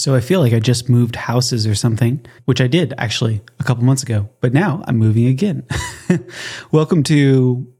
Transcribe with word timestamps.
So 0.00 0.14
I 0.14 0.20
feel 0.20 0.40
like 0.40 0.54
I 0.54 0.60
just 0.60 0.88
moved 0.88 1.14
houses 1.14 1.66
or 1.66 1.74
something, 1.74 2.24
which 2.46 2.62
I 2.62 2.68
did 2.68 2.94
actually 2.96 3.42
a 3.58 3.64
couple 3.64 3.84
months 3.84 4.02
ago, 4.02 4.30
but 4.40 4.54
now 4.54 4.82
I'm 4.86 4.96
moving 4.96 5.26
again. 5.26 5.66
Welcome 6.72 7.02
to 7.02 7.70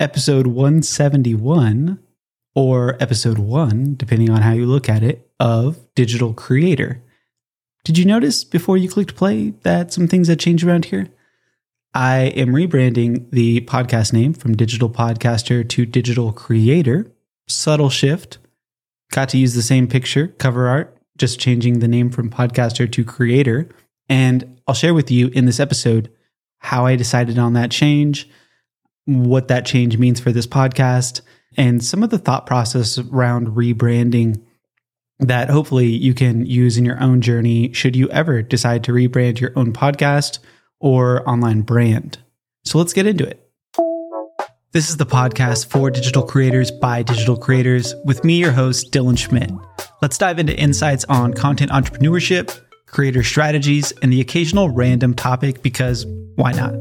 episode 0.00 0.46
171 0.46 1.98
or 2.54 2.96
episode 3.02 3.36
1, 3.36 3.96
depending 3.96 4.30
on 4.30 4.40
how 4.40 4.52
you 4.52 4.64
look 4.64 4.88
at 4.88 5.02
it, 5.02 5.30
of 5.38 5.78
Digital 5.94 6.32
Creator. 6.32 7.02
Did 7.84 7.98
you 7.98 8.06
notice 8.06 8.44
before 8.44 8.78
you 8.78 8.88
clicked 8.88 9.14
play 9.14 9.50
that 9.60 9.92
some 9.92 10.08
things 10.08 10.28
had 10.28 10.40
changed 10.40 10.64
around 10.64 10.86
here? 10.86 11.08
I 11.92 12.32
am 12.34 12.54
rebranding 12.54 13.30
the 13.30 13.60
podcast 13.60 14.14
name 14.14 14.32
from 14.32 14.56
Digital 14.56 14.88
Podcaster 14.88 15.68
to 15.68 15.84
Digital 15.84 16.32
Creator. 16.32 17.12
Subtle 17.46 17.90
shift. 17.90 18.38
Got 19.12 19.28
to 19.28 19.38
use 19.38 19.52
the 19.52 19.60
same 19.60 19.86
picture, 19.86 20.28
cover 20.28 20.66
art, 20.66 20.97
just 21.18 21.40
changing 21.40 21.80
the 21.80 21.88
name 21.88 22.10
from 22.10 22.30
podcaster 22.30 22.90
to 22.90 23.04
creator. 23.04 23.68
And 24.08 24.60
I'll 24.66 24.74
share 24.74 24.94
with 24.94 25.10
you 25.10 25.28
in 25.28 25.44
this 25.44 25.60
episode 25.60 26.10
how 26.58 26.86
I 26.86 26.96
decided 26.96 27.38
on 27.38 27.52
that 27.52 27.70
change, 27.70 28.28
what 29.04 29.48
that 29.48 29.66
change 29.66 29.98
means 29.98 30.20
for 30.20 30.32
this 30.32 30.46
podcast, 30.46 31.20
and 31.56 31.84
some 31.84 32.02
of 32.02 32.10
the 32.10 32.18
thought 32.18 32.46
process 32.46 32.98
around 32.98 33.48
rebranding 33.48 34.42
that 35.18 35.50
hopefully 35.50 35.86
you 35.86 36.14
can 36.14 36.46
use 36.46 36.76
in 36.76 36.84
your 36.84 37.02
own 37.02 37.20
journey 37.20 37.72
should 37.72 37.96
you 37.96 38.08
ever 38.10 38.42
decide 38.42 38.84
to 38.84 38.92
rebrand 38.92 39.40
your 39.40 39.52
own 39.56 39.72
podcast 39.72 40.38
or 40.80 41.28
online 41.28 41.62
brand. 41.62 42.18
So 42.64 42.78
let's 42.78 42.92
get 42.92 43.06
into 43.06 43.26
it. 43.26 43.44
This 44.72 44.90
is 44.90 44.98
the 44.98 45.06
podcast 45.06 45.66
for 45.66 45.90
digital 45.90 46.22
creators 46.22 46.70
by 46.70 47.02
digital 47.02 47.36
creators 47.36 47.94
with 48.04 48.22
me, 48.22 48.38
your 48.38 48.52
host, 48.52 48.92
Dylan 48.92 49.18
Schmidt. 49.18 49.50
Let's 50.00 50.16
dive 50.16 50.38
into 50.38 50.56
insights 50.56 51.04
on 51.08 51.34
content 51.34 51.72
entrepreneurship, 51.72 52.56
creator 52.86 53.24
strategies, 53.24 53.90
and 54.00 54.12
the 54.12 54.20
occasional 54.20 54.70
random 54.70 55.12
topic 55.12 55.60
because 55.60 56.06
why 56.36 56.52
not? 56.52 56.72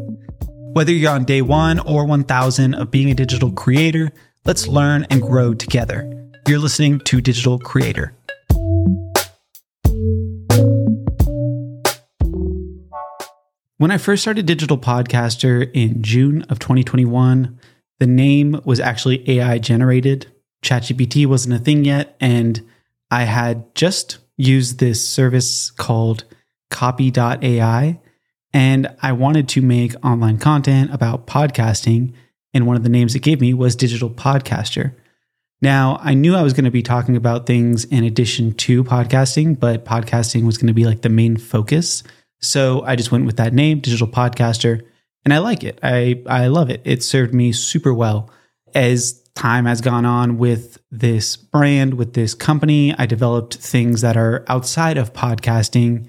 Whether 0.73 0.91
you're 0.91 1.11
on 1.11 1.25
day 1.25 1.41
one 1.41 1.79
or 1.79 2.05
1000 2.05 2.75
of 2.75 2.91
being 2.91 3.09
a 3.09 3.15
digital 3.15 3.51
creator, 3.51 4.11
let's 4.45 4.67
learn 4.67 5.07
and 5.09 5.23
grow 5.23 5.55
together. 5.55 6.29
You're 6.47 6.59
listening 6.59 6.99
to 7.05 7.19
Digital 7.19 7.57
Creator. 7.57 8.13
When 13.77 13.89
I 13.89 13.97
first 13.97 14.21
started 14.21 14.45
Digital 14.45 14.77
Podcaster 14.77 15.71
in 15.73 16.03
June 16.03 16.43
of 16.49 16.59
2021, 16.59 17.59
the 17.97 18.05
name 18.05 18.61
was 18.63 18.79
actually 18.79 19.27
AI 19.27 19.57
generated. 19.57 20.27
ChatGPT 20.63 21.25
wasn't 21.25 21.55
a 21.55 21.59
thing 21.59 21.83
yet, 21.83 22.15
and 22.19 22.63
I 23.09 23.23
had 23.23 23.73
just 23.75 24.17
used 24.37 24.79
this 24.79 25.07
service 25.07 25.71
called 25.71 26.25
copy.ai 26.69 27.99
and 28.53 28.95
I 29.01 29.11
wanted 29.11 29.49
to 29.49 29.61
make 29.61 29.93
online 30.05 30.37
content 30.37 30.93
about 30.93 31.27
podcasting. 31.27 32.13
And 32.53 32.65
one 32.65 32.75
of 32.75 32.83
the 32.83 32.89
names 32.89 33.15
it 33.15 33.19
gave 33.19 33.41
me 33.41 33.53
was 33.53 33.75
Digital 33.75 34.09
Podcaster. 34.09 34.95
Now, 35.61 35.99
I 36.01 36.13
knew 36.13 36.35
I 36.35 36.43
was 36.43 36.53
going 36.53 36.65
to 36.65 36.71
be 36.71 36.83
talking 36.83 37.15
about 37.15 37.45
things 37.45 37.83
in 37.85 38.03
addition 38.03 38.53
to 38.53 38.83
podcasting, 38.83 39.59
but 39.59 39.85
podcasting 39.85 40.45
was 40.45 40.57
going 40.57 40.67
to 40.67 40.73
be 40.73 40.85
like 40.85 41.01
the 41.01 41.09
main 41.09 41.37
focus. 41.37 42.03
So 42.39 42.83
I 42.83 42.95
just 42.95 43.11
went 43.11 43.25
with 43.25 43.37
that 43.37 43.53
name, 43.53 43.79
Digital 43.79 44.07
Podcaster, 44.07 44.85
and 45.25 45.33
I 45.33 45.39
like 45.39 45.63
it. 45.63 45.79
I, 45.81 46.23
I 46.27 46.47
love 46.47 46.69
it. 46.69 46.81
It 46.85 47.03
served 47.03 47.33
me 47.33 47.51
super 47.51 47.93
well. 47.93 48.29
As 48.77 49.23
time 49.33 49.65
has 49.65 49.81
gone 49.81 50.05
on 50.05 50.37
with 50.37 50.77
this 50.91 51.35
brand, 51.35 51.95
with 51.95 52.13
this 52.13 52.35
company. 52.35 52.93
I 52.95 53.07
developed 53.07 53.55
things 53.55 54.01
that 54.01 54.15
are 54.15 54.45
outside 54.47 54.97
of 54.97 55.13
podcasting. 55.13 56.07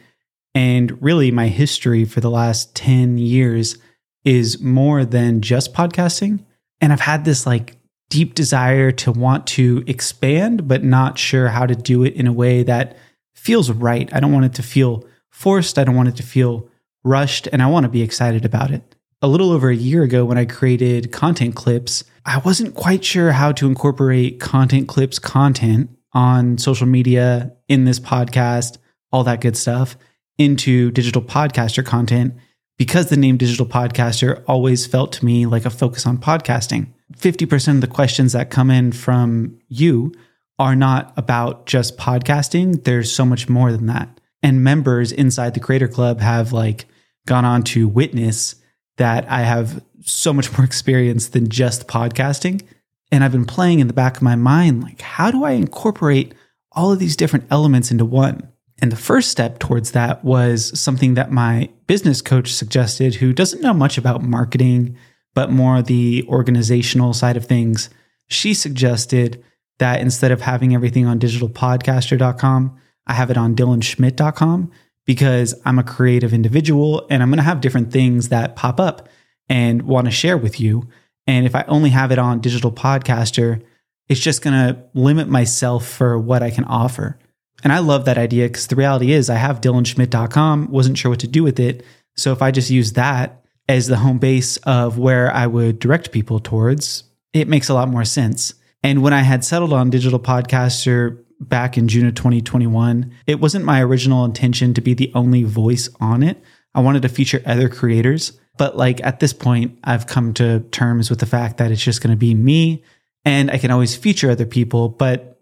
And 0.54 1.00
really, 1.02 1.30
my 1.30 1.48
history 1.48 2.04
for 2.04 2.20
the 2.20 2.30
last 2.30 2.74
10 2.74 3.16
years 3.16 3.78
is 4.22 4.60
more 4.60 5.06
than 5.06 5.40
just 5.40 5.72
podcasting. 5.72 6.44
And 6.78 6.92
I've 6.92 7.00
had 7.00 7.24
this 7.24 7.46
like 7.46 7.76
deep 8.10 8.34
desire 8.34 8.92
to 8.92 9.12
want 9.12 9.46
to 9.46 9.82
expand, 9.86 10.68
but 10.68 10.84
not 10.84 11.18
sure 11.18 11.48
how 11.48 11.64
to 11.64 11.74
do 11.74 12.04
it 12.04 12.14
in 12.16 12.26
a 12.26 12.32
way 12.32 12.62
that 12.64 12.98
feels 13.34 13.70
right. 13.70 14.12
I 14.12 14.20
don't 14.20 14.32
want 14.32 14.44
it 14.44 14.54
to 14.54 14.62
feel 14.62 15.06
forced. 15.30 15.78
I 15.78 15.84
don't 15.84 15.96
want 15.96 16.10
it 16.10 16.16
to 16.16 16.22
feel 16.22 16.68
rushed. 17.02 17.48
And 17.50 17.62
I 17.62 17.66
want 17.66 17.84
to 17.84 17.90
be 17.90 18.02
excited 18.02 18.44
about 18.44 18.70
it. 18.70 18.94
A 19.20 19.26
little 19.26 19.50
over 19.50 19.68
a 19.68 19.74
year 19.74 20.04
ago, 20.04 20.24
when 20.24 20.38
I 20.38 20.44
created 20.44 21.10
content 21.10 21.56
clips, 21.56 22.04
I 22.24 22.38
wasn't 22.38 22.76
quite 22.76 23.04
sure 23.04 23.32
how 23.32 23.50
to 23.50 23.66
incorporate 23.66 24.38
content 24.38 24.86
clips 24.86 25.18
content 25.18 25.90
on 26.12 26.56
social 26.56 26.86
media 26.86 27.52
in 27.66 27.84
this 27.84 27.98
podcast, 27.98 28.78
all 29.10 29.24
that 29.24 29.40
good 29.40 29.56
stuff 29.56 29.96
into 30.38 30.92
digital 30.92 31.20
podcaster 31.20 31.84
content 31.84 32.34
because 32.78 33.08
the 33.08 33.16
name 33.16 33.36
digital 33.36 33.66
podcaster 33.66 34.44
always 34.46 34.86
felt 34.86 35.12
to 35.14 35.24
me 35.24 35.46
like 35.46 35.64
a 35.64 35.70
focus 35.70 36.06
on 36.06 36.18
podcasting. 36.18 36.86
50% 37.16 37.74
of 37.74 37.80
the 37.80 37.88
questions 37.88 38.34
that 38.34 38.50
come 38.50 38.70
in 38.70 38.92
from 38.92 39.58
you 39.66 40.12
are 40.60 40.76
not 40.76 41.12
about 41.16 41.66
just 41.66 41.98
podcasting. 41.98 42.84
There's 42.84 43.10
so 43.10 43.24
much 43.24 43.48
more 43.48 43.72
than 43.72 43.86
that. 43.86 44.20
And 44.44 44.62
members 44.62 45.10
inside 45.10 45.54
the 45.54 45.60
Creator 45.60 45.88
Club 45.88 46.20
have 46.20 46.52
like 46.52 46.86
gone 47.26 47.44
on 47.44 47.64
to 47.64 47.88
witness 47.88 48.54
that 48.98 49.28
I 49.30 49.40
have 49.40 49.82
so 50.02 50.32
much 50.32 50.56
more 50.56 50.64
experience 50.66 51.28
than 51.28 51.48
just 51.48 51.88
podcasting. 51.88 52.62
And 53.10 53.24
I've 53.24 53.32
been 53.32 53.46
playing 53.46 53.80
in 53.80 53.86
the 53.86 53.94
back 53.94 54.16
of 54.16 54.22
my 54.22 54.36
mind, 54.36 54.82
like, 54.82 55.00
how 55.00 55.30
do 55.30 55.44
I 55.44 55.52
incorporate 55.52 56.34
all 56.72 56.92
of 56.92 56.98
these 56.98 57.16
different 57.16 57.46
elements 57.50 57.90
into 57.90 58.04
one? 58.04 58.48
And 58.80 58.92
the 58.92 58.96
first 58.96 59.30
step 59.30 59.58
towards 59.58 59.92
that 59.92 60.22
was 60.24 60.78
something 60.78 61.14
that 61.14 61.32
my 61.32 61.70
business 61.86 62.20
coach 62.22 62.52
suggested, 62.52 63.16
who 63.16 63.32
doesn't 63.32 63.62
know 63.62 63.74
much 63.74 63.98
about 63.98 64.22
marketing, 64.22 64.96
but 65.34 65.50
more 65.50 65.82
the 65.82 66.24
organizational 66.28 67.12
side 67.12 67.36
of 67.36 67.46
things. 67.46 67.90
She 68.28 68.54
suggested 68.54 69.42
that 69.78 70.00
instead 70.00 70.30
of 70.30 70.42
having 70.42 70.74
everything 70.74 71.06
on 71.06 71.18
digitalpodcaster.com, 71.18 72.78
I 73.06 73.14
have 73.14 73.30
it 73.30 73.38
on 73.38 73.56
dylanschmidt.com 73.56 74.70
because 75.08 75.54
I'm 75.64 75.78
a 75.78 75.82
creative 75.82 76.34
individual 76.34 77.06
and 77.08 77.22
I'm 77.22 77.30
going 77.30 77.38
to 77.38 77.42
have 77.42 77.62
different 77.62 77.90
things 77.90 78.28
that 78.28 78.56
pop 78.56 78.78
up 78.78 79.08
and 79.48 79.80
want 79.80 80.04
to 80.04 80.10
share 80.10 80.36
with 80.36 80.60
you. 80.60 80.86
And 81.26 81.46
if 81.46 81.54
I 81.54 81.64
only 81.66 81.88
have 81.88 82.12
it 82.12 82.18
on 82.18 82.42
digital 82.42 82.70
podcaster, 82.70 83.62
it's 84.10 84.20
just 84.20 84.42
going 84.42 84.52
to 84.52 84.84
limit 84.92 85.26
myself 85.26 85.88
for 85.88 86.18
what 86.18 86.42
I 86.42 86.50
can 86.50 86.64
offer. 86.64 87.18
And 87.64 87.72
I 87.72 87.78
love 87.78 88.04
that 88.04 88.18
idea 88.18 88.48
because 88.48 88.66
the 88.66 88.76
reality 88.76 89.12
is 89.12 89.30
I 89.30 89.36
have 89.36 89.62
dylanschmidt.com, 89.62 90.70
wasn't 90.70 90.98
sure 90.98 91.10
what 91.10 91.20
to 91.20 91.26
do 91.26 91.42
with 91.42 91.58
it. 91.58 91.86
So 92.18 92.32
if 92.32 92.42
I 92.42 92.50
just 92.50 92.68
use 92.68 92.92
that 92.92 93.42
as 93.66 93.86
the 93.86 93.96
home 93.96 94.18
base 94.18 94.58
of 94.58 94.98
where 94.98 95.32
I 95.32 95.46
would 95.46 95.78
direct 95.78 96.12
people 96.12 96.38
towards, 96.38 97.04
it 97.32 97.48
makes 97.48 97.70
a 97.70 97.74
lot 97.74 97.88
more 97.88 98.04
sense. 98.04 98.52
And 98.82 99.02
when 99.02 99.14
I 99.14 99.22
had 99.22 99.42
settled 99.42 99.72
on 99.72 99.88
digital 99.88 100.20
podcaster 100.20 101.24
back 101.48 101.76
in 101.78 101.88
June 101.88 102.06
of 102.06 102.14
2021, 102.14 103.12
it 103.26 103.40
wasn't 103.40 103.64
my 103.64 103.82
original 103.82 104.24
intention 104.24 104.74
to 104.74 104.80
be 104.80 104.94
the 104.94 105.12
only 105.14 105.44
voice 105.44 105.88
on 106.00 106.22
it. 106.22 106.42
I 106.74 106.80
wanted 106.80 107.02
to 107.02 107.08
feature 107.08 107.42
other 107.46 107.68
creators 107.68 108.38
but 108.58 108.76
like 108.76 109.02
at 109.02 109.20
this 109.20 109.32
point, 109.32 109.78
I've 109.84 110.06
come 110.06 110.34
to 110.34 110.60
terms 110.70 111.08
with 111.08 111.20
the 111.20 111.26
fact 111.26 111.56
that 111.56 111.70
it's 111.70 111.82
just 111.82 112.02
going 112.02 112.10
to 112.10 112.18
be 112.18 112.34
me 112.34 112.82
and 113.24 113.50
I 113.50 113.56
can 113.56 113.70
always 113.70 113.96
feature 113.96 114.30
other 114.30 114.44
people, 114.44 114.90
but 114.90 115.40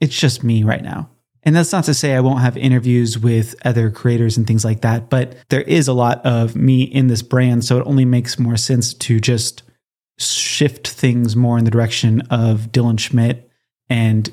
it's 0.00 0.18
just 0.18 0.44
me 0.44 0.64
right 0.64 0.82
now. 0.82 1.08
And 1.44 1.54
that's 1.54 1.72
not 1.72 1.84
to 1.84 1.94
say 1.94 2.14
I 2.14 2.20
won't 2.20 2.40
have 2.40 2.56
interviews 2.56 3.18
with 3.18 3.54
other 3.64 3.90
creators 3.90 4.36
and 4.36 4.46
things 4.46 4.64
like 4.64 4.80
that, 4.80 5.08
but 5.08 5.36
there 5.48 5.62
is 5.62 5.86
a 5.86 5.92
lot 5.92 6.26
of 6.26 6.56
me 6.56 6.82
in 6.82 7.06
this 7.06 7.22
brand. 7.22 7.64
So 7.64 7.78
it 7.78 7.86
only 7.86 8.04
makes 8.04 8.38
more 8.38 8.56
sense 8.56 8.92
to 8.94 9.20
just 9.20 9.62
shift 10.18 10.88
things 10.88 11.36
more 11.36 11.56
in 11.56 11.64
the 11.64 11.70
direction 11.70 12.22
of 12.22 12.72
Dylan 12.72 12.98
Schmidt 12.98 13.48
and 13.88 14.28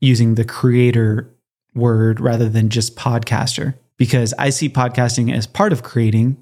using 0.00 0.34
the 0.34 0.44
creator 0.44 1.34
word 1.74 2.20
rather 2.20 2.48
than 2.48 2.68
just 2.68 2.96
podcaster. 2.96 3.74
Because 3.96 4.32
I 4.38 4.50
see 4.50 4.68
podcasting 4.68 5.34
as 5.34 5.46
part 5.46 5.72
of 5.72 5.82
creating, 5.82 6.36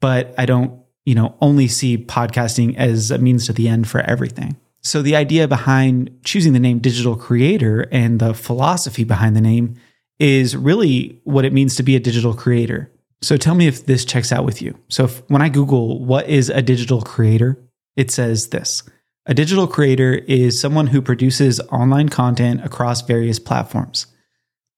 but 0.00 0.34
I 0.38 0.46
don't 0.46 0.82
you 1.04 1.14
know, 1.14 1.34
only 1.40 1.68
see 1.68 1.98
podcasting 1.98 2.76
as 2.76 3.10
a 3.10 3.18
means 3.18 3.46
to 3.46 3.52
the 3.52 3.68
end 3.68 3.88
for 3.88 4.00
everything. 4.00 4.56
So 4.82 5.02
the 5.02 5.16
idea 5.16 5.46
behind 5.48 6.10
choosing 6.24 6.52
the 6.52 6.60
name 6.60 6.78
digital 6.78 7.16
creator 7.16 7.86
and 7.92 8.18
the 8.18 8.34
philosophy 8.34 9.04
behind 9.04 9.36
the 9.36 9.40
name 9.40 9.76
is 10.18 10.56
really 10.56 11.20
what 11.24 11.44
it 11.44 11.52
means 11.52 11.76
to 11.76 11.82
be 11.82 11.96
a 11.96 12.00
digital 12.00 12.34
creator. 12.34 12.90
So 13.20 13.36
tell 13.36 13.54
me 13.54 13.68
if 13.68 13.86
this 13.86 14.04
checks 14.04 14.32
out 14.32 14.44
with 14.44 14.60
you. 14.60 14.76
So 14.88 15.04
if, 15.04 15.28
when 15.28 15.42
I 15.42 15.48
Google 15.48 16.04
what 16.04 16.28
is 16.28 16.48
a 16.48 16.62
digital 16.62 17.00
creator, 17.00 17.58
it 17.96 18.10
says 18.10 18.48
this. 18.48 18.82
A 19.24 19.34
digital 19.34 19.68
creator 19.68 20.14
is 20.14 20.58
someone 20.58 20.88
who 20.88 21.00
produces 21.00 21.60
online 21.70 22.08
content 22.08 22.64
across 22.64 23.02
various 23.02 23.38
platforms. 23.38 24.06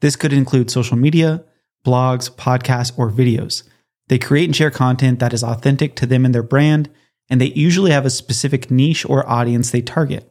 This 0.03 0.17
could 0.17 0.35
include 0.35 0.71
social 0.71 0.99
media, 0.99 1.43
blogs, 1.87 2.31
podcasts, 2.31 2.93
or 2.99 3.11
videos. 3.11 3.63
They 4.09 4.19
create 4.19 4.45
and 4.45 4.55
share 4.55 4.71
content 4.71 5.19
that 5.21 5.33
is 5.33 5.43
authentic 5.43 5.97
to 5.97 6.07
them 6.07 6.27
and 6.27 6.35
their 6.35 6.43
brand, 6.43 6.91
and 7.31 7.41
they 7.41 7.53
usually 7.53 7.91
have 7.91 8.05
a 8.05 8.11
specific 8.11 8.71
niche 8.71 9.07
or 9.09 9.27
audience 9.27 9.71
they 9.71 9.81
target. 9.81 10.31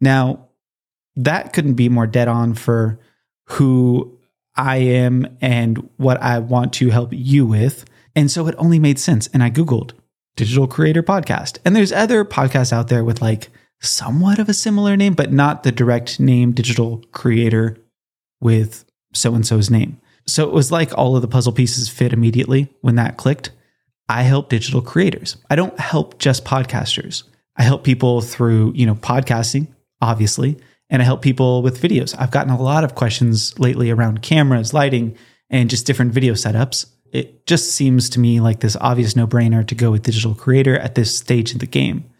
Now, 0.00 0.48
that 1.14 1.52
couldn't 1.52 1.74
be 1.74 1.90
more 1.90 2.06
dead 2.06 2.28
on 2.28 2.54
for 2.54 2.98
who 3.44 4.18
I 4.56 4.76
am 4.76 5.36
and 5.42 5.90
what 5.98 6.22
I 6.22 6.38
want 6.38 6.72
to 6.74 6.88
help 6.88 7.10
you 7.12 7.44
with. 7.44 7.84
And 8.16 8.30
so 8.30 8.46
it 8.48 8.54
only 8.56 8.78
made 8.78 8.98
sense. 8.98 9.26
And 9.28 9.42
I 9.42 9.50
Googled 9.50 9.92
digital 10.36 10.66
creator 10.66 11.02
podcast. 11.02 11.58
And 11.64 11.74
there's 11.74 11.92
other 11.92 12.24
podcasts 12.24 12.72
out 12.72 12.88
there 12.88 13.04
with 13.04 13.22
like 13.22 13.50
somewhat 13.80 14.38
of 14.38 14.48
a 14.48 14.54
similar 14.54 14.96
name, 14.96 15.14
but 15.14 15.32
not 15.32 15.62
the 15.62 15.72
direct 15.72 16.18
name 16.18 16.52
digital 16.52 17.02
creator 17.12 17.76
with 18.40 18.84
so 19.12 19.34
and 19.34 19.46
so's 19.46 19.70
name. 19.70 20.00
So 20.26 20.46
it 20.46 20.52
was 20.52 20.72
like 20.72 20.96
all 20.96 21.16
of 21.16 21.22
the 21.22 21.28
puzzle 21.28 21.52
pieces 21.52 21.88
fit 21.88 22.12
immediately 22.12 22.72
when 22.80 22.94
that 22.96 23.16
clicked. 23.16 23.50
I 24.08 24.22
help 24.22 24.48
digital 24.48 24.82
creators. 24.82 25.36
I 25.50 25.56
don't 25.56 25.78
help 25.78 26.18
just 26.18 26.44
podcasters. 26.44 27.24
I 27.56 27.62
help 27.62 27.84
people 27.84 28.20
through, 28.20 28.72
you 28.74 28.86
know, 28.86 28.94
podcasting, 28.96 29.68
obviously, 30.00 30.58
and 30.90 31.00
I 31.00 31.04
help 31.04 31.22
people 31.22 31.62
with 31.62 31.80
videos. 31.80 32.14
I've 32.18 32.30
gotten 32.30 32.52
a 32.52 32.60
lot 32.60 32.84
of 32.84 32.94
questions 32.94 33.58
lately 33.58 33.90
around 33.90 34.22
cameras, 34.22 34.74
lighting, 34.74 35.16
and 35.50 35.70
just 35.70 35.86
different 35.86 36.12
video 36.12 36.34
setups. 36.34 36.86
It 37.14 37.46
just 37.46 37.70
seems 37.70 38.10
to 38.10 38.20
me 38.20 38.40
like 38.40 38.58
this 38.58 38.76
obvious 38.80 39.14
no 39.14 39.24
brainer 39.24 39.64
to 39.68 39.74
go 39.76 39.92
with 39.92 40.02
digital 40.02 40.34
creator 40.34 40.76
at 40.76 40.96
this 40.96 41.16
stage 41.16 41.52
in 41.52 41.58
the 41.58 41.66
game. 41.66 42.10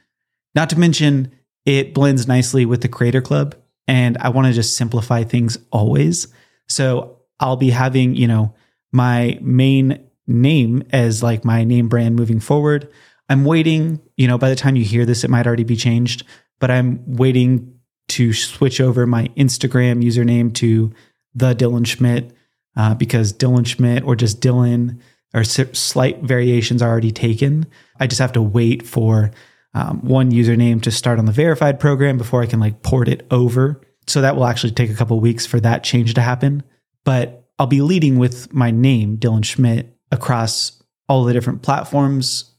Not 0.54 0.70
to 0.70 0.78
mention, 0.78 1.32
it 1.66 1.92
blends 1.92 2.28
nicely 2.28 2.64
with 2.64 2.80
the 2.80 2.88
Creator 2.88 3.22
Club, 3.22 3.56
and 3.88 4.16
I 4.18 4.28
want 4.28 4.46
to 4.46 4.52
just 4.52 4.76
simplify 4.76 5.24
things 5.24 5.58
always. 5.72 6.28
So 6.68 7.18
I'll 7.40 7.56
be 7.56 7.70
having, 7.70 8.14
you 8.14 8.28
know, 8.28 8.54
my 8.92 9.36
main 9.42 10.08
name 10.28 10.84
as 10.92 11.24
like 11.24 11.44
my 11.44 11.64
name 11.64 11.88
brand 11.88 12.14
moving 12.14 12.38
forward. 12.38 12.88
I'm 13.28 13.44
waiting, 13.44 14.00
you 14.16 14.28
know, 14.28 14.38
by 14.38 14.48
the 14.48 14.54
time 14.54 14.76
you 14.76 14.84
hear 14.84 15.04
this, 15.04 15.24
it 15.24 15.30
might 15.30 15.46
already 15.46 15.64
be 15.64 15.76
changed, 15.76 16.22
but 16.60 16.70
I'm 16.70 17.02
waiting 17.04 17.74
to 18.10 18.32
switch 18.32 18.80
over 18.80 19.06
my 19.06 19.26
Instagram 19.36 20.04
username 20.04 20.54
to 20.54 20.92
the 21.34 21.52
Dylan 21.52 21.84
Schmidt 21.84 22.32
uh, 22.76 22.94
because 22.94 23.32
Dylan 23.32 23.66
Schmidt 23.66 24.04
or 24.04 24.16
just 24.16 24.40
Dylan 24.40 25.00
or 25.34 25.44
slight 25.44 26.22
variations 26.22 26.80
are 26.80 26.90
already 26.90 27.12
taken. 27.12 27.66
I 27.98 28.06
just 28.06 28.20
have 28.20 28.32
to 28.32 28.42
wait 28.42 28.86
for 28.86 29.32
um, 29.74 30.00
one 30.02 30.30
username 30.30 30.80
to 30.82 30.90
start 30.90 31.18
on 31.18 31.26
the 31.26 31.32
verified 31.32 31.80
program 31.80 32.16
before 32.16 32.42
I 32.42 32.46
can 32.46 32.60
like 32.60 32.82
port 32.82 33.08
it 33.08 33.26
over. 33.30 33.80
So 34.06 34.20
that 34.20 34.36
will 34.36 34.46
actually 34.46 34.72
take 34.72 34.90
a 34.90 34.94
couple 34.94 35.18
weeks 35.18 35.46
for 35.46 35.58
that 35.60 35.82
change 35.82 36.14
to 36.14 36.20
happen. 36.20 36.62
But 37.04 37.48
I'll 37.58 37.66
be 37.66 37.80
leading 37.80 38.18
with 38.18 38.52
my 38.52 38.70
name, 38.70 39.18
Dylan 39.18 39.44
Schmidt, 39.44 39.96
across 40.12 40.82
all 41.08 41.24
the 41.24 41.32
different 41.32 41.62
platforms 41.62 42.52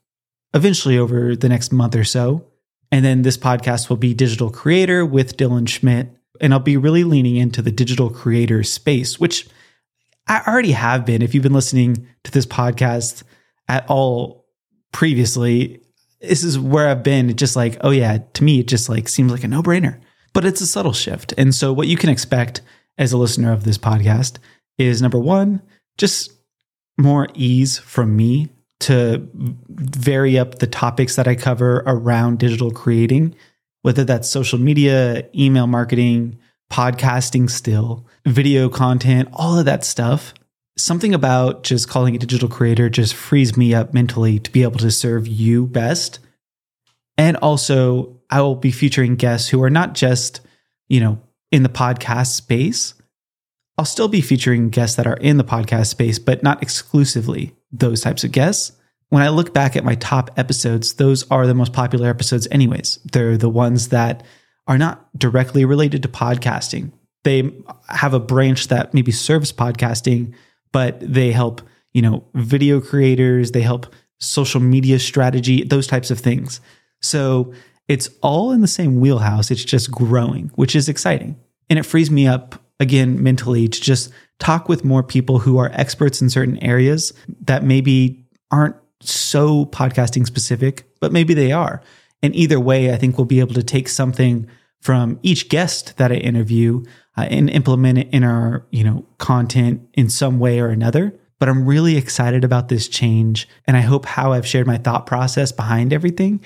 eventually 0.53 0.97
over 0.97 1.35
the 1.35 1.49
next 1.49 1.71
month 1.71 1.95
or 1.95 2.03
so. 2.03 2.45
And 2.91 3.03
then 3.03 3.23
this 3.23 3.37
podcast 3.37 3.89
will 3.89 3.97
be 3.97 4.13
Digital 4.13 4.49
Creator 4.49 5.05
with 5.05 5.37
Dylan 5.37 5.67
Schmidt. 5.67 6.09
And 6.41 6.53
I'll 6.53 6.59
be 6.59 6.77
really 6.77 7.03
leaning 7.03 7.37
into 7.37 7.61
the 7.61 7.71
digital 7.71 8.09
creator 8.09 8.63
space, 8.63 9.19
which 9.19 9.47
I 10.27 10.41
already 10.47 10.71
have 10.71 11.05
been. 11.05 11.21
If 11.21 11.33
you've 11.33 11.43
been 11.43 11.53
listening 11.53 12.07
to 12.23 12.31
this 12.31 12.45
podcast 12.45 13.23
at 13.67 13.87
all 13.89 14.45
previously, 14.91 15.81
this 16.21 16.43
is 16.43 16.57
where 16.57 16.89
I've 16.89 17.03
been. 17.03 17.29
It's 17.29 17.39
just 17.39 17.55
like, 17.55 17.77
oh 17.81 17.91
yeah, 17.91 18.19
to 18.33 18.43
me, 18.43 18.59
it 18.59 18.67
just 18.67 18.89
like 18.89 19.07
seems 19.07 19.31
like 19.31 19.43
a 19.43 19.47
no 19.47 19.61
brainer, 19.61 19.99
but 20.33 20.45
it's 20.45 20.61
a 20.61 20.67
subtle 20.67 20.93
shift. 20.93 21.33
And 21.37 21.53
so 21.53 21.71
what 21.71 21.87
you 21.87 21.97
can 21.97 22.09
expect 22.09 22.61
as 22.97 23.11
a 23.11 23.17
listener 23.17 23.51
of 23.51 23.63
this 23.63 23.77
podcast 23.77 24.37
is 24.77 25.01
number 25.01 25.19
one, 25.19 25.61
just 25.97 26.31
more 26.97 27.27
ease 27.33 27.77
from 27.77 28.15
me 28.15 28.49
to 28.79 29.27
vary 29.69 30.37
up 30.37 30.59
the 30.59 30.67
topics 30.67 31.15
that 31.15 31.27
I 31.27 31.35
cover 31.35 31.83
around 31.85 32.39
digital 32.39 32.71
creating, 32.71 33.35
whether 33.81 34.03
that's 34.03 34.29
social 34.29 34.59
media, 34.59 35.27
email 35.35 35.67
marketing, 35.67 36.37
podcasting, 36.71 37.49
still, 37.49 38.07
video 38.25 38.69
content, 38.69 39.29
all 39.33 39.57
of 39.57 39.65
that 39.65 39.83
stuff. 39.83 40.33
Something 40.77 41.13
about 41.13 41.63
just 41.63 41.87
calling 41.87 42.15
a 42.15 42.19
digital 42.19 42.49
creator 42.49 42.89
just 42.89 43.13
frees 43.13 43.55
me 43.55 43.73
up 43.73 43.93
mentally 43.93 44.39
to 44.39 44.51
be 44.51 44.63
able 44.63 44.79
to 44.79 44.91
serve 44.91 45.27
you 45.27 45.67
best. 45.67 46.19
And 47.17 47.37
also, 47.37 48.19
I 48.29 48.41
will 48.41 48.55
be 48.55 48.71
featuring 48.71 49.15
guests 49.15 49.49
who 49.49 49.63
are 49.63 49.69
not 49.69 49.93
just, 49.93 50.41
you 50.89 50.99
know, 50.99 51.21
in 51.51 51.63
the 51.63 51.69
podcast 51.69 52.33
space. 52.33 52.93
I'll 53.77 53.85
still 53.85 54.07
be 54.07 54.21
featuring 54.21 54.69
guests 54.69 54.95
that 54.97 55.07
are 55.07 55.17
in 55.17 55.37
the 55.37 55.43
podcast 55.43 55.87
space, 55.87 56.19
but 56.19 56.43
not 56.43 56.61
exclusively 56.61 57.55
those 57.71 58.01
types 58.01 58.23
of 58.23 58.31
guests. 58.31 58.73
When 59.09 59.21
I 59.21 59.29
look 59.29 59.53
back 59.53 59.75
at 59.75 59.83
my 59.83 59.95
top 59.95 60.31
episodes, 60.37 60.93
those 60.93 61.29
are 61.29 61.45
the 61.45 61.53
most 61.53 61.73
popular 61.73 62.09
episodes, 62.09 62.47
anyways. 62.51 62.99
They're 63.11 63.37
the 63.37 63.49
ones 63.49 63.89
that 63.89 64.23
are 64.67 64.77
not 64.77 65.17
directly 65.17 65.63
related 65.63 66.01
to 66.03 66.09
podcasting. 66.09 66.91
They 67.25 67.51
have 67.89 68.13
a 68.13 68.19
branch 68.19 68.69
that 68.69 68.93
maybe 68.93 69.11
serves 69.11 69.51
podcasting, 69.51 70.33
but 70.71 70.99
they 71.01 71.31
help, 71.31 71.61
you 71.91 72.01
know, 72.01 72.23
video 72.35 72.79
creators, 72.79 73.51
they 73.51 73.61
help 73.61 73.93
social 74.19 74.61
media 74.61 74.99
strategy, 74.99 75.63
those 75.63 75.87
types 75.87 76.11
of 76.11 76.19
things. 76.19 76.61
So 77.01 77.51
it's 77.87 78.09
all 78.21 78.51
in 78.51 78.61
the 78.61 78.67
same 78.67 78.99
wheelhouse. 78.99 79.49
It's 79.51 79.65
just 79.65 79.91
growing, 79.91 80.51
which 80.55 80.75
is 80.75 80.87
exciting. 80.87 81.35
And 81.67 81.79
it 81.79 81.83
frees 81.83 82.11
me 82.11 82.27
up 82.27 82.61
again 82.79 83.23
mentally 83.23 83.67
to 83.67 83.81
just 83.81 84.11
talk 84.39 84.69
with 84.69 84.85
more 84.85 85.01
people 85.01 85.39
who 85.39 85.57
are 85.57 85.71
experts 85.73 86.21
in 86.21 86.29
certain 86.29 86.61
areas 86.63 87.11
that 87.41 87.63
maybe 87.63 88.23
aren't 88.51 88.75
so 89.01 89.65
podcasting 89.65 90.27
specific, 90.27 90.85
but 90.99 91.11
maybe 91.11 91.33
they 91.33 91.51
are. 91.51 91.81
And 92.21 92.35
either 92.35 92.59
way, 92.59 92.93
I 92.93 92.97
think 92.97 93.17
we'll 93.17 93.25
be 93.25 93.39
able 93.39 93.55
to 93.55 93.63
take 93.63 93.89
something 93.89 94.47
from 94.85 95.19
each 95.23 95.49
guest 95.49 95.97
that 95.97 96.11
I 96.11 96.15
interview 96.17 96.83
uh, 97.17 97.21
and 97.21 97.49
implement 97.49 97.97
it 97.97 98.09
in 98.11 98.23
our, 98.23 98.67
you 98.69 98.83
know, 98.83 99.03
content 99.17 99.81
in 99.95 100.11
some 100.11 100.37
way 100.37 100.59
or 100.59 100.67
another. 100.67 101.11
But 101.39 101.49
I'm 101.49 101.65
really 101.65 101.97
excited 101.97 102.43
about 102.43 102.69
this 102.69 102.87
change, 102.87 103.49
and 103.65 103.75
I 103.75 103.79
hope 103.81 104.05
how 104.05 104.31
I've 104.31 104.45
shared 104.45 104.67
my 104.67 104.77
thought 104.77 105.07
process 105.07 105.51
behind 105.51 105.91
everything 105.91 106.39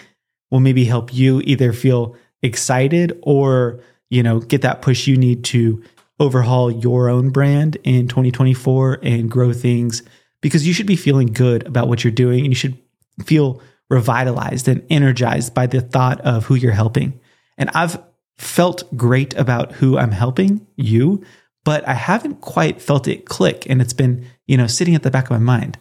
will 0.50 0.62
maybe 0.62 0.86
help 0.86 1.14
you 1.14 1.42
either 1.44 1.74
feel 1.74 2.16
excited 2.42 3.20
or, 3.24 3.82
you 4.10 4.24
know, 4.24 4.40
get 4.40 4.62
that 4.62 4.82
push 4.82 5.06
you 5.06 5.18
need 5.18 5.44
to 5.44 5.84
overhaul 6.18 6.72
your 6.72 7.10
own 7.10 7.32
brand 7.32 7.76
in 7.84 8.08
2024 8.08 9.00
and 9.04 9.30
grow 9.30 9.52
things 9.52 10.02
because 10.40 10.66
you 10.66 10.72
should 10.72 10.88
be 10.88 10.96
feeling 10.96 11.28
good 11.28 11.68
about 11.68 11.90
what 11.90 12.06
you're 12.06 12.12
doing 12.12 12.40
and 12.40 12.48
you 12.48 12.56
should 12.56 12.78
feel 13.26 13.62
revitalized 13.90 14.70
and 14.70 14.82
energized 14.90 15.54
by 15.54 15.68
the 15.68 15.82
thought 15.82 16.22
of 16.22 16.46
who 16.46 16.56
you're 16.56 16.72
helping. 16.72 17.20
And 17.58 17.70
I've 17.72 18.00
felt 18.40 18.96
great 18.96 19.36
about 19.36 19.74
who 19.74 19.98
I'm 19.98 20.12
helping, 20.12 20.66
you, 20.78 21.22
but 21.66 21.86
I 21.86 21.94
haven't 21.94 22.40
quite 22.40 22.82
felt 22.82 23.08
it 23.08 23.26
click 23.26 23.68
and 23.70 23.82
it's 23.82 23.94
been, 23.94 24.26
you 24.48 24.56
know, 24.56 24.66
sitting 24.66 24.96
at 24.96 25.04
the 25.04 25.12
back 25.12 25.26
of 25.26 25.32
my 25.32 25.40
mind. 25.40 25.78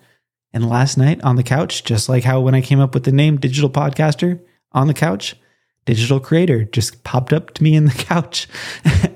And 0.52 0.68
last 0.68 0.98
night 0.98 1.22
on 1.22 1.36
the 1.36 1.44
couch, 1.44 1.84
just 1.84 2.08
like 2.08 2.24
how 2.24 2.40
when 2.40 2.56
I 2.56 2.60
came 2.60 2.80
up 2.80 2.94
with 2.94 3.04
the 3.04 3.12
name 3.12 3.38
digital 3.38 3.70
podcaster 3.70 4.40
on 4.72 4.88
the 4.88 4.94
couch, 4.94 5.36
digital 5.84 6.18
creator 6.18 6.64
just 6.64 7.04
popped 7.04 7.32
up 7.32 7.54
to 7.54 7.62
me 7.62 7.76
in 7.76 7.84
the 7.84 7.92
couch. 8.04 8.48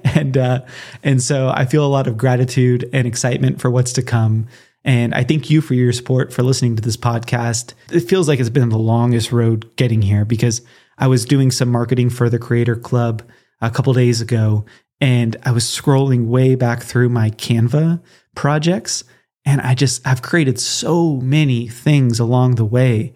and 0.05 0.37
uh 0.37 0.61
and 1.03 1.21
so 1.21 1.49
I 1.49 1.65
feel 1.65 1.85
a 1.85 1.89
lot 1.89 2.07
of 2.07 2.17
gratitude 2.17 2.89
and 2.93 3.09
excitement 3.09 3.61
for 3.61 3.71
what's 3.71 3.93
to 3.95 4.03
come 4.03 4.47
and 4.85 5.15
I 5.15 5.25
thank 5.25 5.51
you 5.51 5.61
for 5.61 5.75
your 5.75 5.93
support 5.93 6.33
for 6.33 6.43
listening 6.43 6.77
to 6.77 6.83
this 6.83 6.97
podcast. 6.97 7.75
It 7.91 8.01
feels 8.01 8.29
like 8.29 8.41
it's 8.41 8.49
been 8.49 8.69
the 8.69 8.79
longest 8.79 9.31
road 9.31 9.71
getting 9.77 10.03
here 10.03 10.25
because 10.25 10.61
I 10.99 11.07
was 11.07 11.25
doing 11.25 11.51
some 11.51 11.71
marketing 11.71 12.11
for 12.11 12.29
the 12.29 12.39
Creator 12.39 12.77
Club 12.77 13.23
a 13.61 13.71
couple 13.71 13.93
days 13.93 14.21
ago 14.21 14.65
and 15.01 15.37
I 15.45 15.51
was 15.51 15.65
scrolling 15.65 16.27
way 16.27 16.55
back 16.55 16.83
through 16.83 17.09
my 17.09 17.31
Canva 17.31 18.01
projects 18.35 19.05
and 19.45 19.61
I 19.61 19.75
just 19.75 20.07
I've 20.07 20.23
created 20.23 20.61
so 20.61 21.17
many 21.17 21.69
things 21.69 22.21
along 22.21 22.55
the 22.55 22.65
way 22.65 23.15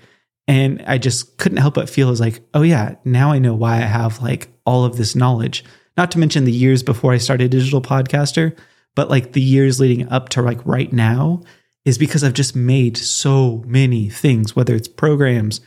and 0.49 0.83
I 0.87 0.99
just 0.99 1.39
couldn't 1.39 1.59
help 1.59 1.75
but 1.75 1.91
feel 1.91 2.11
as 2.11 2.21
like, 2.21 2.41
oh 2.55 2.63
yeah, 2.63 2.97
now 3.05 3.33
I 3.33 3.39
know 3.39 3.55
why 3.55 3.77
I 3.77 3.87
have 3.87 4.23
like 4.23 4.49
all 4.65 4.85
of 4.85 4.97
this 4.97 5.17
knowledge. 5.17 5.65
Not 5.97 6.11
to 6.13 6.19
mention 6.19 6.45
the 6.45 6.53
years 6.53 6.83
before 6.83 7.13
I 7.13 7.19
started 7.19 7.51
digital 7.51 7.81
podcaster, 7.81 8.57
but 8.95 9.11
like 9.11 9.33
the 9.33 9.41
years 9.41 9.81
leading 9.81 10.09
up 10.09 10.29
to 10.31 10.43
like 10.43 10.65
right 10.65 10.93
now 10.93 11.43
is 11.85 11.99
because 11.99 12.25
I've 12.25 12.35
just 12.35 12.57
made 12.57 12.97
so 12.97 13.63
many 13.67 14.09
things, 14.09 14.55
whether 14.57 14.75
it's 14.75 14.89
programs, 14.89 15.61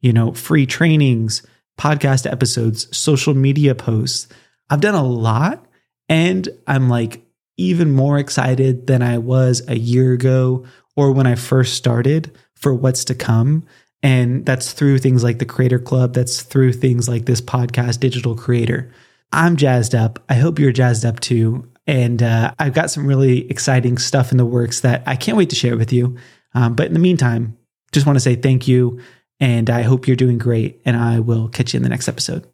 you 0.00 0.12
know, 0.12 0.32
free 0.32 0.66
trainings, 0.66 1.42
podcast 1.78 2.30
episodes, 2.30 2.94
social 2.96 3.34
media 3.34 3.74
posts. 3.74 4.28
I've 4.70 4.80
done 4.80 4.94
a 4.94 5.04
lot 5.04 5.66
and 6.08 6.48
I'm 6.66 6.88
like 6.88 7.24
even 7.56 7.92
more 7.92 8.18
excited 8.18 8.86
than 8.86 9.02
I 9.02 9.18
was 9.18 9.62
a 9.68 9.78
year 9.78 10.12
ago 10.12 10.64
or 10.96 11.12
when 11.12 11.26
I 11.26 11.34
first 11.34 11.74
started 11.74 12.36
for 12.54 12.74
what's 12.74 13.04
to 13.06 13.14
come. 13.14 13.64
And 14.02 14.44
that's 14.44 14.72
through 14.72 14.98
things 14.98 15.24
like 15.24 15.38
the 15.38 15.46
Creator 15.46 15.78
Club, 15.80 16.14
that's 16.14 16.42
through 16.42 16.74
things 16.74 17.08
like 17.08 17.24
this 17.24 17.40
podcast, 17.40 18.00
Digital 18.00 18.34
Creator. 18.34 18.92
I'm 19.32 19.56
jazzed 19.56 19.94
up. 19.94 20.22
I 20.28 20.34
hope 20.34 20.58
you're 20.58 20.72
jazzed 20.72 21.04
up 21.04 21.20
too. 21.20 21.70
And 21.86 22.22
uh, 22.22 22.52
I've 22.58 22.74
got 22.74 22.90
some 22.90 23.06
really 23.06 23.50
exciting 23.50 23.98
stuff 23.98 24.30
in 24.30 24.38
the 24.38 24.46
works 24.46 24.80
that 24.80 25.02
I 25.06 25.16
can't 25.16 25.36
wait 25.36 25.50
to 25.50 25.56
share 25.56 25.76
with 25.76 25.92
you. 25.92 26.16
Um, 26.54 26.74
but 26.74 26.86
in 26.86 26.92
the 26.92 26.98
meantime, 26.98 27.56
just 27.92 28.06
want 28.06 28.16
to 28.16 28.20
say 28.20 28.36
thank 28.36 28.68
you. 28.68 29.00
And 29.40 29.68
I 29.68 29.82
hope 29.82 30.06
you're 30.06 30.16
doing 30.16 30.38
great. 30.38 30.80
And 30.84 30.96
I 30.96 31.20
will 31.20 31.48
catch 31.48 31.74
you 31.74 31.78
in 31.78 31.82
the 31.82 31.88
next 31.88 32.08
episode. 32.08 32.46